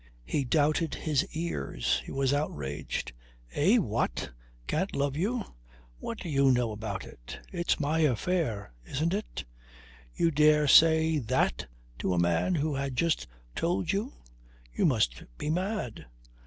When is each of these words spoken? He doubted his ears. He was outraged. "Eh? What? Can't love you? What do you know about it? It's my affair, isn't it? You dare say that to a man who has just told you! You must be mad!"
He 0.25 0.43
doubted 0.43 0.95
his 0.95 1.27
ears. 1.35 2.01
He 2.03 2.11
was 2.11 2.33
outraged. 2.33 3.13
"Eh? 3.53 3.77
What? 3.77 4.31
Can't 4.65 4.95
love 4.95 5.15
you? 5.15 5.43
What 5.99 6.17
do 6.17 6.27
you 6.27 6.49
know 6.49 6.71
about 6.71 7.05
it? 7.05 7.37
It's 7.53 7.79
my 7.79 7.99
affair, 7.99 8.73
isn't 8.83 9.13
it? 9.13 9.45
You 10.15 10.31
dare 10.31 10.67
say 10.67 11.19
that 11.19 11.67
to 11.99 12.15
a 12.15 12.19
man 12.19 12.55
who 12.55 12.73
has 12.73 12.93
just 12.93 13.27
told 13.55 13.91
you! 13.91 14.13
You 14.73 14.87
must 14.87 15.23
be 15.37 15.51
mad!" 15.51 16.07